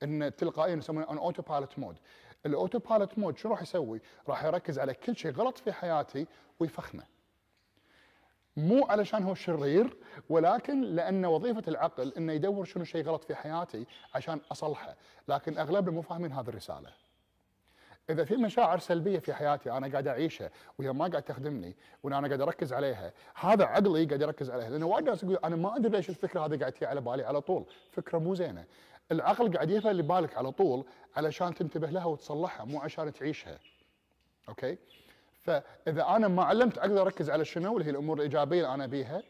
إن 0.02 0.36
تلقائيا 0.36 0.76
يسمونه 0.76 1.06
autopilot 1.06 1.78
mode 1.78 1.96
ال 2.46 2.78
autopilot 2.78 3.18
mode 3.18 3.38
شو 3.38 3.48
راح 3.48 3.62
يسوي؟ 3.62 4.00
راح 4.28 4.44
يركز 4.44 4.78
على 4.78 4.94
كل 4.94 5.16
شيء 5.16 5.32
غلط 5.32 5.58
في 5.58 5.72
حياتي 5.72 6.26
ويفخمه 6.60 7.04
مو 8.56 8.84
علشان 8.84 9.22
هو 9.22 9.34
شرير 9.34 9.96
ولكن 10.28 10.82
لأن 10.82 11.26
وظيفة 11.26 11.62
العقل 11.68 12.12
إنه 12.16 12.32
يدور 12.32 12.64
شنو 12.64 12.84
شيء 12.84 13.04
غلط 13.04 13.24
في 13.24 13.34
حياتي 13.34 13.86
عشان 14.14 14.40
أصلحه، 14.52 14.96
لكن 15.28 15.58
أغلبنا 15.58 15.90
مو 15.90 16.02
فاهمين 16.02 16.32
هذه 16.32 16.48
الرسالة. 16.48 16.92
إذا 18.10 18.24
في 18.24 18.36
مشاعر 18.36 18.78
سلبية 18.78 19.18
في 19.18 19.34
حياتي 19.34 19.70
أنا 19.72 19.88
قاعد 19.88 20.08
أعيشها 20.08 20.50
وهي 20.78 20.92
ما 20.92 21.06
قاعد 21.06 21.22
تخدمني 21.22 21.76
وان 22.02 22.12
أنا 22.12 22.26
قاعد 22.26 22.40
أركز 22.40 22.72
عليها، 22.72 23.12
هذا 23.34 23.64
عقلي 23.64 24.04
قاعد 24.04 24.22
يركز 24.22 24.50
عليها، 24.50 24.70
لأنه 24.70 24.86
وايد 24.86 25.04
ناس 25.04 25.22
يقول 25.22 25.38
أنا 25.44 25.56
ما 25.56 25.76
أدري 25.76 25.90
ليش 25.90 26.10
الفكرة 26.10 26.46
هذه 26.46 26.58
قاعد 26.58 26.72
تجي 26.72 26.86
على 26.86 27.00
بالي 27.00 27.24
على 27.24 27.40
طول، 27.40 27.64
فكرة 27.92 28.18
مو 28.18 28.34
زينة. 28.34 28.64
العقل 29.12 29.52
قاعد 29.54 29.70
يفعل 29.70 29.90
اللي 29.90 30.02
بالك 30.02 30.36
على 30.36 30.52
طول 30.52 30.84
علشان 31.16 31.54
تنتبه 31.54 31.90
لها 31.90 32.04
وتصلحها 32.04 32.64
مو 32.64 32.80
عشان 32.80 33.12
تعيشها. 33.12 33.58
أوكي؟ 34.48 34.78
فإذا 35.42 36.06
أنا 36.08 36.28
ما 36.28 36.44
علمت 36.44 36.78
عقلي 36.78 37.00
أركز 37.00 37.30
على 37.30 37.44
شنو 37.44 37.76
اللي 37.76 37.86
هي 37.86 37.90
الأمور 37.90 38.16
الإيجابية 38.16 38.60
اللي 38.62 38.74
أنا 38.74 38.84
ابيها 38.84 39.22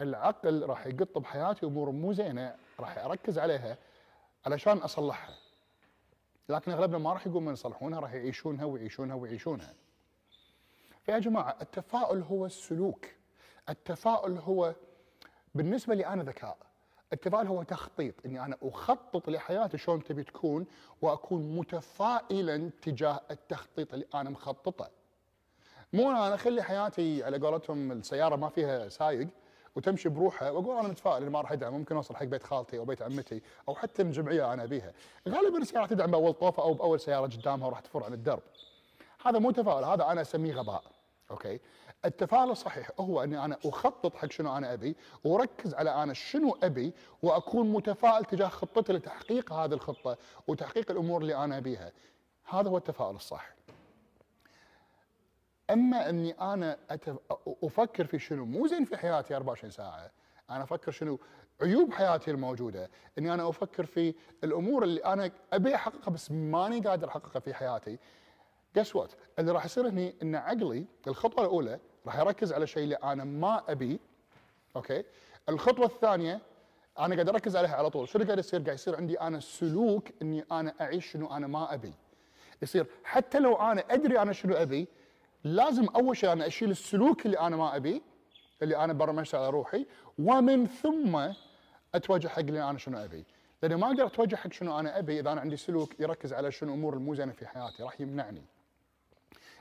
العقل 0.00 0.62
راح 0.62 0.86
يقط 0.86 1.18
بحياتي 1.18 1.66
امور 1.66 1.90
مو 1.90 2.12
زينة 2.12 2.54
راح 2.80 2.98
أركز 2.98 3.38
عليها 3.38 3.76
علشان 4.46 4.78
أصلحها 4.78 5.34
لكن 6.52 6.72
أغلبنا 6.72 6.98
ما 6.98 7.12
راح 7.12 7.26
يقومون 7.26 7.52
يصلحونها 7.52 8.00
راح 8.00 8.12
يعيشونها 8.14 8.64
ويعيشونها 8.64 9.14
ويعيشونها. 9.14 9.74
فيا 11.02 11.18
جماعة 11.18 11.56
التفاؤل 11.62 12.22
هو 12.22 12.46
السلوك. 12.46 13.06
التفاؤل 13.68 14.38
هو 14.38 14.74
بالنسبة 15.54 15.94
لي 15.94 16.06
أنا 16.06 16.22
ذكاء. 16.22 16.56
التفاؤل 17.12 17.46
هو 17.46 17.62
تخطيط 17.62 18.14
إني 18.26 18.44
أنا 18.44 18.56
أخطط 18.62 19.28
لحياتي 19.30 19.78
شلون 19.78 20.04
تبي 20.04 20.24
تكون 20.24 20.66
وأكون 21.02 21.56
متفائلا 21.56 22.70
تجاه 22.82 23.20
التخطيط 23.30 23.92
اللي 23.94 24.06
أنا 24.14 24.30
مخططه. 24.30 24.90
مو 25.92 26.10
أنا 26.10 26.34
اخلي 26.34 26.62
حياتي 26.62 27.24
على 27.24 27.38
قولتهم 27.38 27.92
السيارة 27.92 28.36
ما 28.36 28.48
فيها 28.48 28.88
سايق 28.88 29.28
وتمشي 29.76 30.08
بروحها 30.08 30.50
وأقول 30.50 30.78
أنا 30.78 30.88
متفائل 30.88 31.30
ما 31.30 31.40
راح 31.40 31.52
أدعم 31.52 31.74
ممكن 31.74 31.96
أوصل 31.96 32.16
حق 32.16 32.24
بيت 32.24 32.42
خالتي 32.42 32.78
أو 32.78 32.84
بيت 32.84 33.02
عمتي 33.02 33.42
أو 33.68 33.74
حتى 33.74 34.02
الجمعيه 34.02 34.52
أنا 34.52 34.64
أبيها. 34.64 34.92
غالبا 35.28 35.58
السيارة 35.58 35.86
تدعم 35.86 36.10
بأول 36.10 36.32
طوفة 36.32 36.62
أو 36.62 36.74
بأول 36.74 37.00
سيارة 37.00 37.26
قدامها 37.26 37.66
وراح 37.66 37.80
تفر 37.80 38.04
عن 38.04 38.12
الدرب. 38.12 38.42
هذا 39.26 39.38
مو 39.38 39.50
تفاؤل 39.50 39.84
هذا 39.84 40.12
أنا 40.12 40.20
أسميه 40.20 40.54
غباء. 40.54 40.82
أوكي؟ 41.30 41.60
التفاؤل 42.04 42.50
الصحيح 42.50 42.90
هو 43.00 43.22
إني 43.22 43.44
أنا 43.44 43.58
أخطط 43.64 44.16
حق 44.16 44.30
شنو 44.30 44.56
أنا 44.56 44.72
أبي 44.72 44.96
وأركز 45.24 45.74
على 45.74 46.02
أنا 46.02 46.14
شنو 46.14 46.56
أبي 46.62 46.92
وأكون 47.22 47.72
متفائل 47.72 48.24
تجاه 48.24 48.48
خطتي 48.48 48.92
لتحقيق 48.92 49.52
هذه 49.52 49.72
الخطة 49.72 50.16
وتحقيق 50.46 50.90
الأمور 50.90 51.22
اللي 51.22 51.36
أنا 51.36 51.58
أبيها. 51.58 51.92
هذا 52.44 52.68
هو 52.68 52.76
التفاؤل 52.76 53.16
الصح 53.16 53.50
أما 55.70 56.08
أني 56.08 56.32
أنا. 56.32 56.78
أفكر 57.64 58.06
في 58.06 58.18
شنو 58.18 58.44
مو 58.44 58.66
زين 58.66 58.84
في 58.84 58.96
حياتي 58.96 59.36
24 59.36 59.70
ساعة. 59.70 60.10
أنا 60.50 60.62
أفكر 60.62 60.92
شنو 60.92 61.18
عيوب 61.62 61.92
حياتي 61.92 62.30
الموجودة. 62.30 62.90
أني 63.18 63.34
أنا 63.34 63.48
أفكر 63.48 63.86
في 63.86 64.14
الأمور 64.44 64.82
اللي 64.84 65.04
أنا 65.04 65.30
أبي 65.52 65.74
أحققها 65.74 66.10
بس 66.10 66.30
ماني 66.30 66.80
قادر 66.80 67.08
أحققها 67.08 67.40
في 67.40 67.54
حياتي. 67.54 67.98
guess 68.76 68.96
what 68.96 69.12
اللي 69.38 69.52
راح 69.52 69.64
يصير 69.64 69.88
هني 69.88 70.14
إن 70.22 70.34
عقلي 70.34 70.84
الخطوة 71.06 71.44
الأولى 71.44 71.78
راح 72.06 72.18
يركز 72.18 72.52
على 72.52 72.66
شيء 72.66 72.82
اللي 72.82 72.94
أنا 72.94 73.24
ما 73.24 73.62
أبي. 73.68 74.00
okay؟ 74.76 75.04
الخطوة 75.48 75.86
الثانية 75.86 76.40
أنا 76.98 77.14
قاعد 77.14 77.28
أركز 77.28 77.56
عليها 77.56 77.76
على 77.76 77.90
طول. 77.90 78.08
شنو 78.08 78.24
قاعد 78.24 78.38
يصير؟ 78.38 78.60
قاعد 78.62 78.74
يصير 78.74 78.96
عندي 78.96 79.20
أنا 79.20 79.40
سلوك 79.40 80.08
إني 80.22 80.44
أنا 80.52 80.74
أعيش 80.80 81.06
شنو 81.12 81.36
أنا 81.36 81.46
ما 81.46 81.74
أبي. 81.74 81.92
يصير 82.62 82.86
حتى 83.04 83.38
لو 83.38 83.56
أنا 83.56 83.84
أدري 83.90 84.18
أنا 84.18 84.32
شنو 84.32 84.54
أبي 84.54 84.88
لازم 85.44 85.86
أول 85.96 86.16
شيء 86.16 86.32
أنا 86.32 86.46
أشيل 86.46 86.70
السلوك 86.70 87.26
اللي 87.26 87.38
أنا 87.38 87.56
ما 87.56 87.76
ابي 87.76 88.02
اللي 88.62 88.76
أنا 88.76 88.92
برمجته 88.92 89.38
على 89.38 89.50
روحي 89.50 89.86
ومن 90.18 90.66
ثم 90.66 91.28
أتوجه 91.94 92.28
حق 92.28 92.38
اللي 92.38 92.70
أنا 92.70 92.78
شنو 92.78 92.98
ابي 92.98 93.24
لأني 93.62 93.76
ما 93.76 93.86
أقدر 93.86 94.06
أتوجه 94.06 94.36
حق 94.36 94.52
شنو 94.52 94.80
أنا 94.80 94.98
أبي 94.98 95.20
إذا 95.20 95.32
أنا 95.32 95.40
عندي 95.40 95.56
سلوك 95.56 96.00
يركز 96.00 96.32
على 96.32 96.52
شنو 96.52 96.70
الأمور 96.72 96.94
المو 96.94 97.14
زينه 97.14 97.32
في 97.32 97.46
حياتي 97.46 97.82
راح 97.82 98.00
يمنعني. 98.00 98.42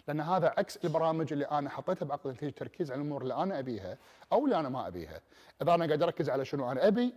لأن 0.08 0.22
هذا 0.22 0.54
عكس 0.58 0.78
البرامج 0.78 1.34
اللي 1.34 1.46
أنا 1.46 1.70
حطيتها 1.70 2.06
بعقلي 2.06 2.34
نتيجه 2.34 2.50
التركيز 2.50 2.92
على 2.92 3.02
الأمور 3.02 3.22
اللي 3.22 3.34
أنا 3.34 3.60
أبيها 3.60 3.98
أو 4.32 4.46
اللي 4.46 4.60
أنا 4.60 4.70
ما 4.70 4.88
أبيها. 4.88 5.22
إذا 5.62 5.74
أنا 5.74 5.86
قاعد 5.86 6.04
أركز 6.04 6.30
على 6.30 6.46
شنو 6.46 6.72
أنا 6.72 6.88
أبي 6.88 7.14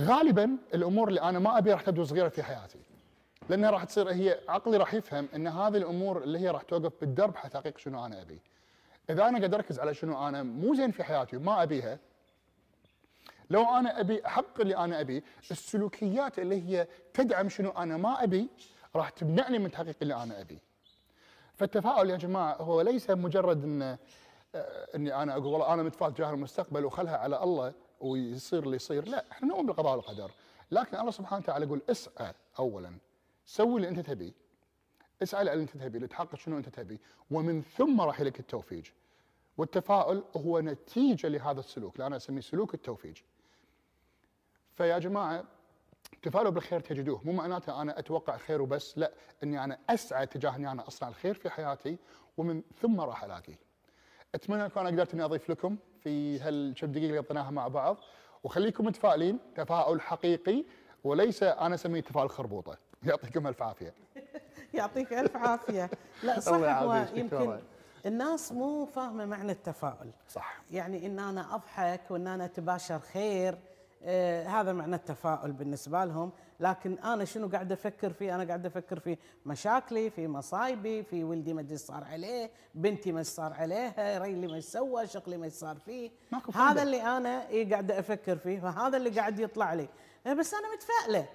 غالبا 0.00 0.58
الأمور 0.74 1.08
اللي 1.08 1.20
أنا 1.20 1.38
ما 1.38 1.58
أبيها 1.58 1.74
راح 1.74 1.82
تبدو 1.82 2.04
صغيرة 2.04 2.28
في 2.28 2.42
حياتي. 2.42 2.78
لأنها 3.48 3.70
راح 3.70 3.84
تصير 3.84 4.10
هي 4.10 4.40
عقلي 4.48 4.76
راح 4.76 4.94
يفهم 4.94 5.28
إن 5.34 5.46
هذه 5.46 5.76
الأمور 5.76 6.22
اللي 6.22 6.38
هي 6.38 6.50
راح 6.50 6.62
توقف 6.62 6.92
بالدرب 7.00 7.36
حتى 7.36 7.48
تحقيق 7.48 7.78
شنو 7.78 8.06
أنا 8.06 8.22
أبي. 8.22 8.40
إذا 9.10 9.28
أنا 9.28 9.38
قاعد 9.38 9.54
أركز 9.54 9.78
على 9.78 9.94
شنو 9.94 10.28
أنا 10.28 10.42
مو 10.42 10.74
زين 10.74 10.90
في 10.90 11.04
حياتي 11.04 11.36
وما 11.36 11.62
أبيها 11.62 11.98
لو 13.50 13.64
أنا 13.64 14.00
أبي 14.00 14.26
أحقق 14.26 14.60
اللي 14.60 14.76
أنا 14.76 15.00
أبي 15.00 15.24
السلوكيات 15.50 16.38
اللي 16.38 16.62
هي 16.62 16.86
تدعم 17.14 17.48
شنو 17.48 17.70
أنا 17.70 17.96
ما 17.96 18.24
أبي 18.24 18.48
راح 18.96 19.10
تمنعني 19.10 19.58
من 19.58 19.70
تحقيق 19.70 19.96
اللي 20.02 20.14
أنا 20.22 20.40
أبي. 20.40 20.58
فالتفاؤل 21.54 22.10
يا 22.10 22.16
جماعة 22.16 22.54
هو 22.54 22.80
ليس 22.80 23.10
مجرد 23.10 23.64
إن 23.64 23.98
آه، 24.54 24.88
إني 24.94 25.14
أنا 25.22 25.32
أقول 25.32 25.46
والله 25.46 25.74
أنا 25.74 25.82
متفائل 25.82 26.14
تجاه 26.14 26.30
المستقبل 26.30 26.84
وخلها 26.84 27.16
على 27.16 27.42
الله 27.42 27.72
ويصير 28.00 28.62
اللي 28.62 28.76
يصير 28.76 29.08
لا 29.08 29.24
إحنا 29.32 29.48
نؤمن 29.48 29.66
بالقضاء 29.66 29.96
والقدر. 29.96 30.30
لكن 30.70 30.96
الله 30.96 31.10
سبحانه 31.10 31.42
وتعالى 31.42 31.66
يقول 31.66 31.82
اسعى 31.90 32.32
اولا. 32.58 32.92
سوي 33.48 33.76
اللي 33.76 33.88
أنت 33.88 34.00
تبيه. 34.00 34.32
اسعى 35.22 35.44
للي 35.44 35.62
أنت 35.62 35.76
تبيه 35.76 35.98
لتحقق 35.98 36.34
شنو 36.36 36.58
أنت 36.58 36.68
تبيه. 36.68 36.98
ومن 37.30 37.62
ثم 37.62 38.00
راح 38.00 38.20
لك 38.20 38.40
التوفيق 38.40 38.82
والتفاؤل 39.56 40.24
هو 40.36 40.60
نتيجة 40.60 41.28
لهذا 41.28 41.60
السلوك 41.60 41.94
اللي 41.94 42.06
أنا 42.06 42.16
أسميه 42.16 42.40
سلوك 42.40 42.74
التوفيق 42.74 43.14
فيا 44.74 44.98
جماعة 44.98 45.44
تفاؤلوا 46.22 46.50
بالخير 46.50 46.80
تجدوه. 46.80 47.20
مو 47.24 47.32
معناته 47.32 47.82
أنا 47.82 47.98
أتوقع 47.98 48.36
خير 48.36 48.62
وبس 48.62 48.98
لا 48.98 49.12
إني 49.42 49.64
أنا 49.64 49.78
أسعى 49.90 50.26
تجاه 50.26 50.56
إني 50.56 50.72
أنا 50.72 50.88
أصنع 50.88 51.08
الخير 51.08 51.34
في 51.34 51.50
حياتي 51.50 51.98
ومن 52.36 52.62
ثم 52.82 53.00
راح 53.00 53.24
ألاقيه. 53.24 53.58
أتمنى 54.34 54.66
أكون 54.66 54.86
قدرت 54.86 55.14
إني 55.14 55.24
أضيف 55.24 55.50
لكم 55.50 55.76
في 56.00 56.40
هالكم 56.40 56.86
دقيقة 56.86 57.08
اللي 57.08 57.18
قضيناها 57.18 57.50
مع 57.50 57.68
بعض. 57.68 57.96
وخليكم 58.44 58.86
متفائلين 58.86 59.38
تفاؤل 59.54 60.00
حقيقي 60.00 60.64
وليس 61.04 61.42
أنا 61.42 61.74
أسميه 61.74 62.00
تفاؤل 62.00 62.30
خربوطه 62.30 62.78
يعطيكم 63.08 63.46
ألف 63.46 63.62
عافية. 63.62 63.94
يعطيك 64.74 65.12
ألف 65.12 65.36
عافية. 65.36 65.90
لا 66.22 66.40
صح 66.50 66.54
هو 66.54 67.06
يمكن. 67.14 67.58
الناس 68.06 68.52
مو 68.52 68.86
فاهمة 68.86 69.24
معنى 69.26 69.52
التفاؤل. 69.52 70.10
صح. 70.28 70.62
يعني 70.70 71.06
إن 71.06 71.18
أنا 71.18 71.54
أضحك 71.54 72.00
وإن 72.10 72.26
أنا 72.26 72.44
أتباشر 72.44 72.98
خير 72.98 73.58
آه 74.04 74.46
هذا 74.46 74.72
معنى 74.72 74.96
التفاؤل 74.96 75.52
بالنسبة 75.52 76.04
لهم. 76.04 76.32
لكن 76.60 76.98
أنا 76.98 77.24
شنو 77.24 77.48
قاعد 77.48 77.72
أفكر 77.72 78.12
فيه؟ 78.12 78.34
أنا 78.34 78.44
قاعد 78.44 78.66
أفكر 78.66 78.98
في 78.98 79.16
مشاكلي 79.46 80.10
في 80.10 80.28
مصايبي 80.28 81.02
في 81.02 81.24
ولدي 81.24 81.54
ما 81.54 81.60
أدري 81.60 81.76
صار 81.76 82.04
عليه 82.04 82.50
بنتي 82.74 83.12
ما 83.12 83.22
صار 83.22 83.52
عليها 83.52 84.18
ريلي 84.18 84.46
ما 84.46 84.60
سوى 84.60 85.06
شغلي 85.06 85.36
ما 85.36 85.48
صار 85.48 85.76
فيه. 85.86 86.10
هذا. 86.54 86.82
اللي 86.82 87.02
أنا 87.02 87.48
إيه 87.48 87.70
قاعد 87.70 87.90
أفكر 87.90 88.36
فيه 88.38 88.60
فهذا 88.60 88.96
اللي 88.96 89.10
قاعد 89.10 89.40
يطلع 89.40 89.74
لي. 89.74 89.88
بس 90.26 90.54
أنا 90.54 90.66
متفائلة. 90.74 91.26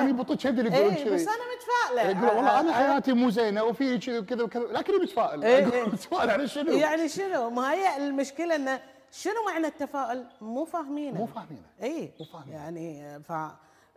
أنا 0.00 0.12
بطيت 0.12 0.40
شهد 0.40 0.58
اللي 0.58 0.70
يقولون 0.76 0.94
إيه 0.94 1.04
كذي 1.04 1.14
بس 1.14 1.28
أنا 1.28 1.36
متفائلة 1.56 2.10
يقول 2.20 2.36
والله 2.36 2.60
أنا 2.60 2.72
حياتي 2.72 3.12
مو 3.12 3.30
زينة 3.30 3.64
وفي 3.64 3.98
كذا 3.98 4.18
وكذا 4.18 4.42
وكذا 4.42 4.62
لكني 4.62 4.96
متفائل 4.96 5.44
إيه، 5.44 5.62
أقول 5.62 5.72
إيه. 5.72 5.84
متفائل 5.92 6.30
على 6.30 6.48
شنو؟ 6.48 6.72
يعني 6.72 7.08
شنو؟ 7.08 7.50
ما 7.50 7.72
هي 7.72 7.96
المشكلة 7.96 8.56
انه 8.56 8.80
شنو 9.12 9.34
معنى 9.46 9.66
التفاؤل؟ 9.66 10.26
مو 10.40 10.64
فاهمينه 10.64 11.18
مو 11.18 11.26
فاهمينه. 11.26 11.62
اي 11.82 12.12
مو 12.20 12.26
فاهمينه. 12.26 12.56
يعني 12.56 13.20
ف 13.22 13.32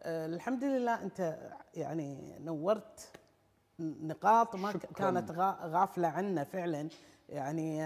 الحمد 0.05 0.63
لله 0.63 1.01
أنت 1.03 1.35
يعني 1.73 2.37
نورت 2.39 3.09
نقاط 3.79 4.55
ما 4.55 4.71
شكراً. 4.73 4.91
كانت 4.95 5.31
غا- 5.31 5.65
غافلة 5.65 6.07
عنا 6.07 6.43
فعلا 6.43 6.89
يعني 7.29 7.83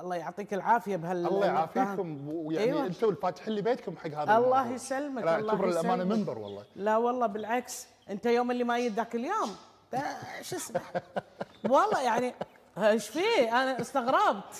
الله 0.00 0.16
يعطيك 0.16 0.54
العافية 0.54 0.96
بهال 0.96 1.26
الله 1.26 1.46
يعافيكم 1.46 2.28
ويعني 2.28 2.64
أيوة. 2.64 2.86
أنتم 2.86 3.08
الفاتحين 3.08 3.54
لي 3.54 3.62
بيتكم 3.62 3.96
حق 3.96 4.06
هذا 4.06 4.22
الله 4.22 4.36
الموضوع. 4.36 4.66
يسلمك 4.66 5.22
الله 5.22 5.32
أعتبر 5.32 5.68
الأمانة. 5.68 6.04
منبر 6.04 6.38
والله. 6.38 6.64
لا 6.76 6.96
والله 6.96 7.26
بالعكس. 7.26 7.86
أنت 8.10 8.26
يوم 8.26 8.50
اللي 8.50 8.64
ما 8.64 8.78
يدك 8.78 9.14
اليوم. 9.14 9.56
ده 9.92 10.16
شو 10.42 10.56
اسمه؟ 10.56 10.80
والله 11.70 12.02
يعني 12.02 12.34
إيش 12.78 13.08
فيه؟ 13.08 13.62
أنا 13.62 13.80
استغربت. 13.80 14.54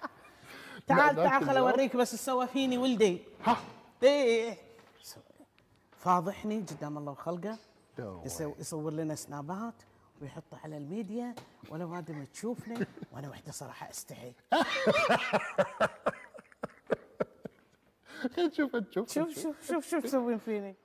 تعال 0.88 1.16
تعال 1.16 1.44
خل. 1.44 1.56
أوريك 1.56 1.96
بس 1.96 2.14
سوى 2.14 2.46
فيني 2.46 2.78
ولدي. 2.78 3.24
ها. 3.44 3.56
إيه. 4.02 4.56
فاضحني 5.96 6.60
قدام 6.60 6.98
الله 6.98 7.12
وخلقه. 7.12 7.58
يصور 8.58 8.92
لنا 8.92 9.14
سنابات. 9.14 9.74
ويحطه 10.22 10.58
على 10.64 10.76
الميديا 10.76 11.34
ولا 11.70 11.84
وادم 11.84 12.24
تشوفني 12.24 12.86
وأنا 13.12 13.28
وحدة 13.28 13.52
صراحة 13.52 13.90
أستحي. 13.90 14.32
نشوف 18.38 18.76
نشوف 18.76 19.12
شوف 19.12 19.38
شوف 19.38 19.66
شوف 19.68 19.88
شوف 19.90 20.04
تسوين 20.04 20.38
فيني. 20.38 20.76